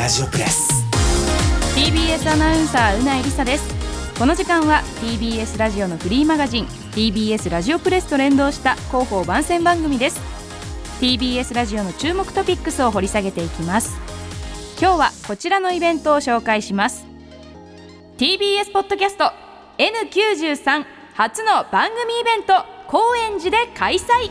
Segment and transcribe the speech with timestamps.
[0.00, 0.82] ラジオプレス。
[1.76, 4.18] TBS アナウンサーうないりさです。
[4.18, 10.18] この時間は TBS ラジオのフリーマガジン TBS ラジオプレスと連動した広報番宣番組です。
[11.02, 14.00] TBS ラジオの注目トピックスを掘り下げていきます。
[14.80, 17.04] 今日はこちらのイベントを紹介します。
[18.16, 19.24] TBS ポッドキャスト
[19.76, 24.30] N93 初の番組イベント高円寺で開催。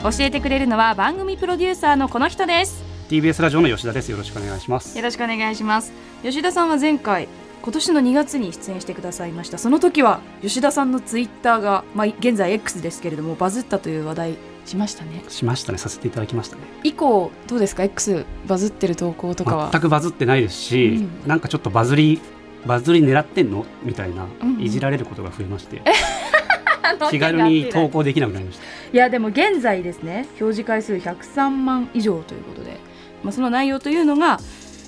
[0.00, 2.86] 教えてくれるのは番組プロデューサーのこの人です。
[3.08, 4.10] TBS ラジオの吉田です。
[4.10, 4.94] よろしくお願いします。
[4.94, 5.94] よろしくお願いします。
[6.22, 7.26] 吉田さんは前回
[7.62, 9.56] 今年の2月に出演してくださいました。
[9.56, 14.34] その時は吉田さんのツイッターが、まあ、現在 X ですけれどもバズったという話題
[14.66, 15.24] しましたね。
[15.28, 15.78] しましたね。
[15.78, 16.62] させていただきましたね。
[16.84, 19.70] 以降どうですか？X バズってる投稿とかは。
[19.72, 22.20] 全くバズってないですし、うん、なんかちょっとバズり
[22.66, 23.64] バズり狙ってんの？
[23.84, 25.80] みたいな、うんうん、いじられることが増えまして。
[27.10, 28.64] 気軽に投稿できなくなりました。
[28.92, 32.78] いやでも現在ですね表示回数103万以上ということで、
[33.22, 34.38] まあ、その内容というのが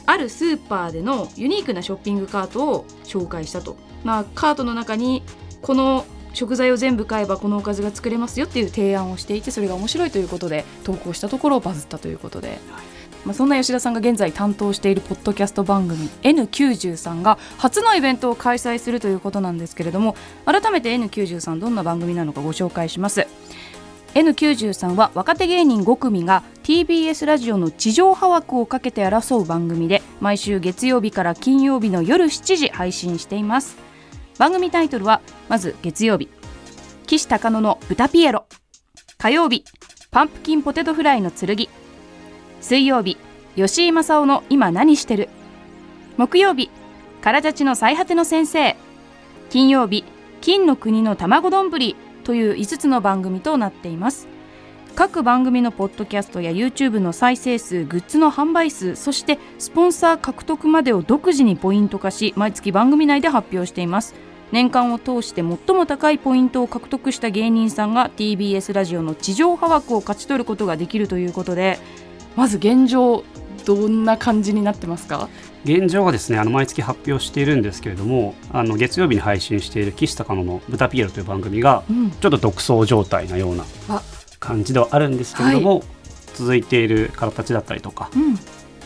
[0.07, 5.23] あるスーパーでのユニークなショッピングカートを紹介したと、まあ、カートの中に
[5.63, 12.59] この食材を全部買えばこのおかずが作れますよっていう提案をしていてそれが面白いということで投稿したところバズったということで、
[13.25, 23.27] まあ、そんな吉田さんが現在担当しているポッドキャスト番組 N93 が初のイベントを開催するということなんですけれども改めて N93 どんな番組なのかご紹介します。
[24.15, 33.77] N93 は若手芸人5組が TBS ラジオの地上波枠をかけて争う番組で毎週月曜日から金曜日の夜7時配信しています。
[34.37, 36.29] 番組タイトルはまず月曜日。
[37.07, 38.47] 岸高野の豚ピエロ。
[39.19, 39.65] 火曜日
[40.11, 41.69] パンプキンポテトフライの剣。
[42.61, 43.17] 水曜日
[43.55, 45.29] 吉井正夫の今何してる。
[46.17, 46.69] 木曜日
[47.23, 48.77] からじゃちの最果ての先生。
[49.51, 50.05] 金曜日
[50.41, 51.71] 金の国の卵丼。
[51.71, 54.29] ぶりという5つの番組となっています。
[54.95, 64.15] 各番組のポッドキャストや YouTube の再生数グッズの販売数そしてスポンサー獲得までを独自にポイント化し毎月番組内で発表しています。
[64.53, 71.79] 年間を通して最も高いポイントを獲得した芸人さんが TBS ラジオの地上波枠を勝ち取ることができるということで
[72.35, 73.23] まず現状
[73.65, 75.29] どんな感じになってますか？
[75.65, 81.83] 現状はですねあの毎月発表しているんですけれどもあの月曜日に配信している岸高野の「ブタピエロ」という番組が、
[82.21, 83.65] ちょっと独走状態なような
[84.39, 85.83] 感じではあるんですけれども、はい、
[86.35, 88.39] 続いている形だったりとか、うん、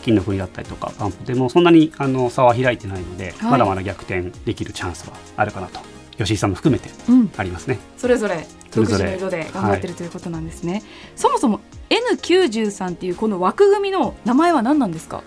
[0.03, 5.81] 金の国だったりとかパンプでもそんなにあの差は開いてないので、はい、まだまだ逆転できるチャンスはあるかなと。
[6.17, 6.91] 吉井さんも含めて
[7.37, 8.47] ありますね、うん、それぞれ。
[8.71, 10.83] 独自の色で頑張ってるということなんですね、はい、
[11.17, 11.61] そもそも
[11.91, 15.23] N93 っていうこの枠組みの名前は何なんですか？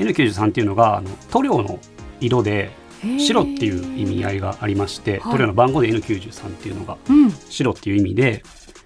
[0.00, 1.78] N93 っていうのがあの塗料の
[2.20, 2.70] 色で
[3.18, 6.98] 白っていう意味合いがありまして、塗料の番号で N93 っていうのが
[7.48, 8.42] 白っていう意味で、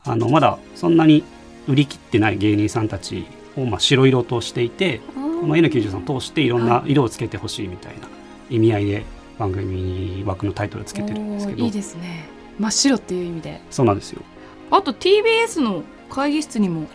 [0.07, 1.25] うん、あのまだそんなに
[1.67, 3.27] 売り切ってない芸人さんたち
[3.57, 8.09] をまあ白色としていて、まあ、N93 通していろんな色をつけてほしいみたいな
[8.51, 9.05] 意味合いで
[9.39, 11.65] 番組枠のタイトルつけてるんですけど。
[11.65, 12.29] いいですね。
[12.59, 13.61] 真っ白っていう意味で。
[13.71, 14.23] そうなんですよ。
[14.71, 16.87] あと TBS の会議室にも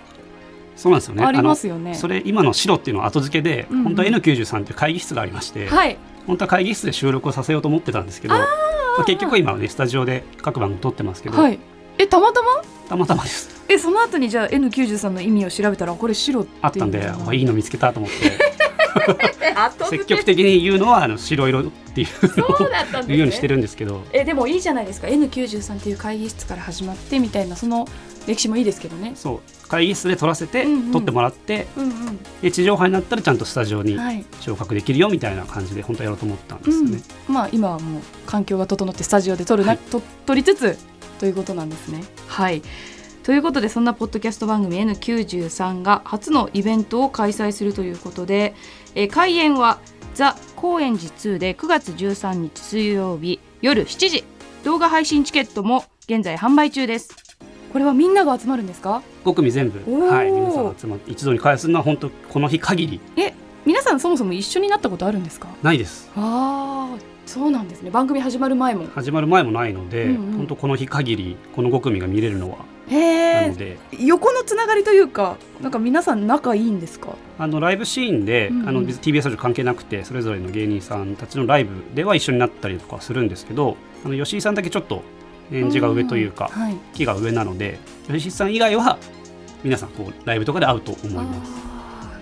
[0.79, 1.25] そうなんですよね。
[1.25, 1.93] ありますよね。
[1.93, 8.45] それ今の白っていうのは後付けで、うんうん、本当は N93 っていう会議室がありまして、はい、本当は会議室で収録をさせようと思ってたんですけど、ま
[8.99, 11.59] あ、結局今はねスタジオで各番組撮ってますけど、はい、
[11.97, 12.47] えたまたま？
[12.87, 13.61] たまたまです。
[13.67, 18.48] えその後にじゃあ N93 の意味を調べたらこれ白ってあったんで、まあ、いいの見つけたと思って。
[19.89, 21.63] 積極的に言うのはあの白色っ
[21.93, 24.03] ていうそうだったんです、ね、ようにしてるんですけど。
[24.13, 25.07] えでもいいじゃないですか。
[25.07, 27.87] N93 っていう会議室から始まってみたいなその
[28.27, 29.13] 歴史もいいですけどね。
[29.15, 29.67] そう。
[29.69, 33.97] 会議室で撮らせて、うんうん、撮ってもらって、うんうん、で地上波になったらちゃんとスタジオに
[34.39, 40.75] 昇格できるよみたいな感じで本当はやろうと思ったんですよね、うん、まあ今はもう環境が整ってスタジオで撮るな、はい、と撮りつつ
[41.19, 42.03] ということなんですね。
[42.27, 42.63] はい
[43.29, 48.55] ということでそんなポッドキャスト番組 N93 が初のイベントを開催するということで、
[48.95, 49.77] えー、開演は
[50.15, 54.23] ザ・高円寺2で9月13日水曜日夜7時。
[54.63, 57.15] 動画配信チケットも現在販売中です。
[57.71, 60.07] これはみんなが集まるんですか？5組全部。
[60.07, 62.99] はい皆さん集まって一度に返すのは本当この日限り。
[63.15, 65.49] え皆さんそもそも一緒になったことあるんですか？
[65.61, 66.09] ないです。
[66.15, 67.91] ああそうなんですね。
[67.91, 68.87] 番組始まる前も。
[68.87, 72.57] 始まる前もないので、うんうん、本当この日限りこの5組が見れるのは
[72.89, 73.77] なので。
[73.99, 77.15] 横のつながりというかなんか皆さん仲いいんですか？
[77.37, 85.03] あのライブシーンで、うんうん、あの TBS ラジオ関係なくてそれぞれの芸人さんたちのライブでは一緒になったりとかするんですけどあの吉井さんだけちょっと
[85.49, 88.97] 年次が上というか、はい、木が上なので吉井さん以外は
[89.63, 91.68] 皆さんこうライブとかで会うと思います。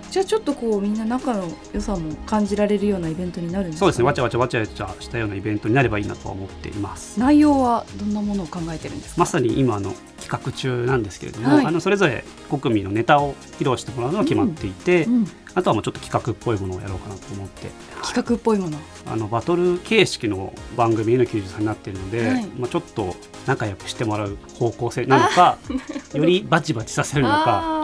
[0.09, 4.06] じゃあちょっとこうみんな仲の良さも感じられるようなイベントになるんですか、そうですね。
[4.06, 7.19] わちゃわちゃわちゃわちゃしたようなイベントになればいいなとは思っています。
[7.19, 9.21] 内容はどんなものを考えてるんですか？
[9.21, 17.68] まさに今の企画中なんですけれども、はい、あのそれぞれ5組のネタを披露してもらうのが決まっていて、うんうん、あとはもうちょっと企画っぽいものをやろうかなと思って
[18.01, 18.77] 企画っぽいもの。
[19.06, 23.15] あのバトル形式の番組 N93 になっているので、はい、まあ、ちょっと
[23.45, 25.57] 仲良くしてもらう方向性なのか
[26.13, 27.76] よりバチバチさせるのか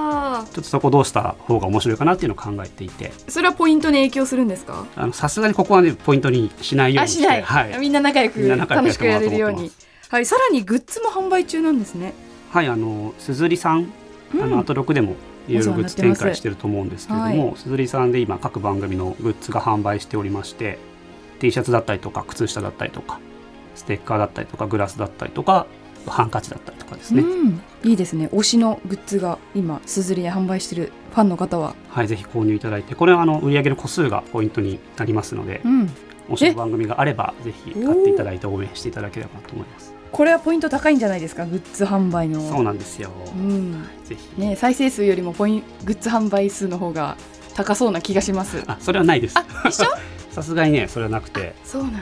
[0.53, 3.11] ちょっとそこどうした方が面白いかなっていうのを考えていて。
[3.27, 4.85] それはポイントに影響するんですか？
[4.95, 9.71] あのさすがにここはねポイントにしないようにしてはい、みんな仲良く楽しくやれるように。
[10.09, 12.13] はいさらにグッズも販売中なんですね。
[12.51, 13.91] はいあのすずりさん、
[14.35, 15.15] うん、あのアトロクでも
[15.47, 20.77] いろいろグッズ展開してると思うんですけれども、すずりさんで今各番組のグッズが販売しておりまして
[21.39, 23.19] T シャツだったりとか靴下だったりとか
[23.75, 25.65] ステッカーだったりとかグラスだったりとか
[26.11, 28.29] ハンカチだったりとかですね、うん、いいですね。
[28.33, 31.75] 推しのグッズが今すずりで販売してるファンの方は。
[31.89, 35.89] はいぜひ購入いただいてこれはあの売り上げの個数がポイントになりますので、うん、
[36.29, 39.93] 推しの番組があればぜひ買っていただいて応援していただければと思います。
[40.11, 41.45] これはポイント高いんじゃないですか？
[41.45, 42.39] グッズ販売の。
[42.41, 44.39] そうなんですよ、うん、ぜひ。
[44.41, 47.17] ね再生数よりもポイングッズ販売数の方が
[47.55, 48.63] 高そうな気がします。
[48.67, 49.37] あそれはないです。
[49.37, 49.87] あ一緒？
[50.33, 51.53] さすがにねそれはなくて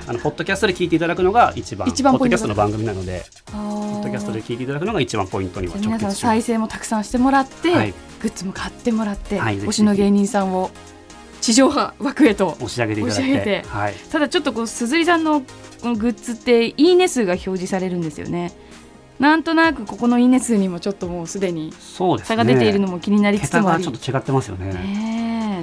[0.07, 10.71] あのポッドキャストで聞いていただくのが一番一番ポッドキャストの番組なのでポッドキャストで聞いていただくのが一番ポイントには皆さん再生もたくさんしてもらって、はい、グッズも買ってもらって、はい、推しの芸人さんを
[11.41, 13.63] 地上波枠へと押し上げていただいて。
[13.67, 18.53] はい、ただちょっとこう鈴木さんのこのグッズっていいね数が表示されるんですよね。
[19.19, 21.73] なんとなくここのいいね数にもちょっともうすでに
[22.23, 24.73] 差が出ているのも気になりつつもあり、ね、ちょっと違ってますよね。
[24.73, 25.20] ね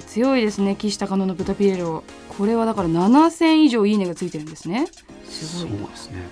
[0.09, 2.03] 強いですね岸高野の豚ピエロ。
[2.37, 4.87] これはだから7000以上いいねがついてるんですね。
[5.25, 6.23] すごいですね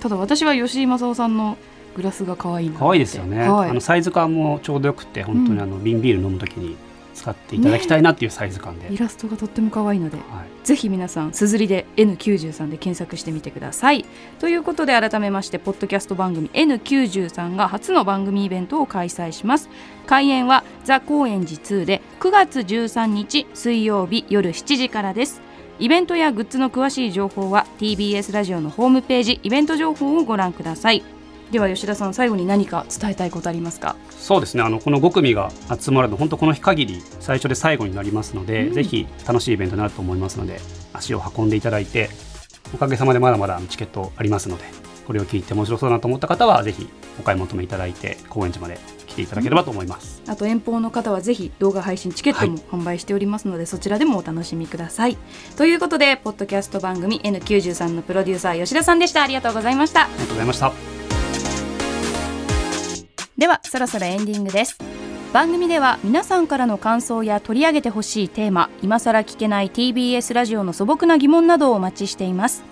[0.00, 1.56] ただ私は吉井正夫さんの
[1.96, 6.76] グラスが可愛い可愛いですよね、はい、あのサイズ感もちょうどよくて本当にあの瓶ビール飲むときに
[7.24, 14.04] 使っていただきたいなっていうサイズ感で、ね、イラストがとっても可愛いので、はい、ぜひ皆さんすずりで N93 で検索してみてください。
[14.38, 19.70] ということで改めましてポッドキャスト番組 N93 が初の番組イベントを開催します。
[20.06, 25.40] 開演はザ・高円寺2で9月13日水曜日夜7時からです。
[25.78, 31.02] イベントやグッズの詳しい情報は TBS ラジオのホームページイベント情報をご覧ください
[31.54, 33.94] では吉田さん最後に何か伝えたいことありますか？
[34.10, 34.62] そうですね。
[34.64, 40.58] あのこの5組が集まるの本当この日限り最初で最後になりますので、うん、ぜひ楽しいイベントになると思いますので
[40.92, 42.10] 足を運んでいただいて
[42.74, 44.64] おかげさまでまだまだチケットありますので
[45.06, 46.88] これを聞いて面白そうだなと思った方はぜひ
[47.20, 55.16] お買い求めいただいて高円寺まで来ていただければと思います、うん、あと遠方の方はぜひ動画配信チケットも販売しておりますので、はい、そちらでもお楽しみください。
[55.56, 59.22] ということでポッドキャスト番組 N93 のプロデューサー吉田さんでした。
[59.22, 60.06] ありがとうございました。
[60.06, 60.93] ありがとうございました
[63.74, 64.78] そろそろエンディングです。
[65.32, 72.62] 番組では皆さんからの感想や取り上げてほしいテーマ今さら聞けない TBS ラジオの素朴な疑問などをお待ちしています。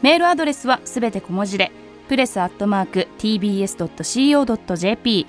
[0.00, 1.70] メールアドレスはすべて小文字で
[2.08, 5.26] プレスアットマーク tbs.co.jp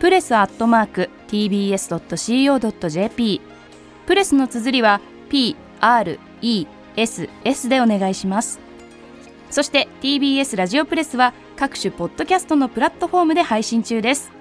[0.00, 3.40] プレスアットマーク tbs.co.jp
[4.04, 6.18] プレスの綴りは PRESS
[7.68, 8.58] でお願いします。
[9.48, 14.34] そして TBS ラジオプレスは各種ポッドキャストのプラットフォームで配信中です。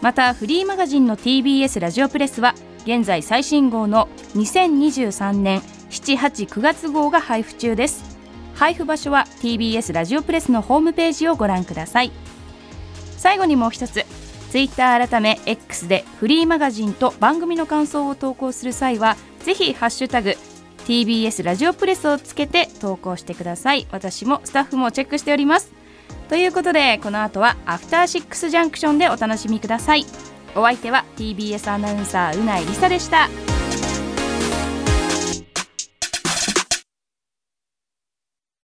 [0.00, 2.54] またフリーマガジンの TBS ラジオプレスは
[2.84, 8.16] 現在最新号の2023年789月号が配布中です。
[8.54, 12.12] 配布場所は TBS ラジオプレスのホームページをご覧ください。
[13.16, 14.04] 最後にもう一つ
[14.50, 20.36] ツイッター改め X でフリーマガジンと番組の感想を投稿する際はぜひハッシュタグ
[20.86, 23.86] TBS ラジオプレスをつけて投稿してください。
[23.90, 25.75] 私もスタッフもチェックしております。
[26.28, 30.04] ということでこの後はアフターシックスジャンクションでお楽しみください。
[30.54, 33.28] お相手は TBS アナウンサーうないりさでした。